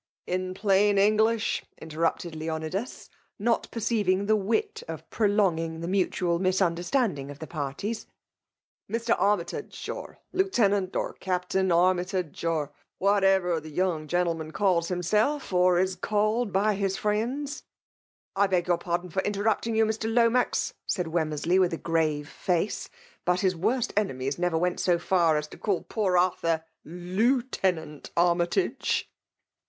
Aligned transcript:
In 0.25 0.55
plain 0.55 0.97
English/' 0.97 1.61
interrupted 1.79 2.35
Leonidas, 2.35 3.07
not 3.37 3.69
perceiving 3.69 4.25
the 4.25 4.35
wit 4.35 4.81
of 4.87 5.07
prolonging 5.11 5.79
tiie 5.79 5.87
mu 5.89 6.05
tual 6.07 6.39
misunderstanding 6.41 7.29
of 7.29 7.37
the 7.37 7.45
parties, 7.45 8.07
Mr. 8.91 9.15
Ar 9.19 9.37
mytage, 9.37 9.95
or 9.95 10.17
Zuni 10.35 10.49
tenant^ 10.49 10.95
or 10.95 11.13
Captain 11.13 11.67
Anaytage, 11.71 12.43
or 12.43 12.71
whatever 12.97 13.59
the 13.59 13.69
young 13.69 14.07
gentleman 14.07 14.49
calls 14.49 14.89
him 14.89 15.01
self^ 15.01 15.53
or 15.53 15.77
is 15.77 15.95
called 15.97 16.51
by 16.51 16.73
his 16.73 16.97
friends^ 16.97 17.61
"''I 18.35 18.47
beg 18.47 18.67
your 18.67 18.79
pardon 18.79 19.11
far 19.11 19.21
interrupting 19.21 19.75
you, 19.75 19.85
Mr. 19.85 20.11
Lomax/' 20.11 20.73
said 20.87 21.05
Wemmersley 21.05 21.59
with 21.59 21.73
a 21.73 21.77
grave 21.77 22.33
iace, 22.47 22.57
'^ 22.87 22.89
but 23.23 23.41
his 23.41 23.55
worst 23.55 23.93
enemies 23.95 24.39
never 24.39 24.57
went 24.57 24.79
so 24.79 24.97
far 24.97 25.37
as 25.37 25.47
to 25.49 25.59
call 25.59 25.83
poor 25.91 26.17
Arthur 26.17 26.63
Ltoutenuit 26.87 28.09
Armytage 28.17 29.07